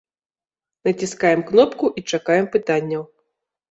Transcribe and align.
Націскаем 0.89 1.45
кнопку 1.53 1.85
і 1.99 2.07
чакаем 2.11 2.53
пытанняў. 2.59 3.03